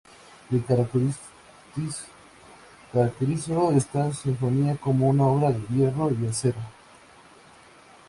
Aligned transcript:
Él 0.49 0.63
caracterizó 2.91 3.71
esta 3.71 4.11
sinfonía 4.11 4.75
como 4.77 5.09
una 5.11 5.27
obra 5.27 5.51
de 5.51 5.61
"hierro 5.67 6.09
y 6.11 6.25
acero". 6.25 6.57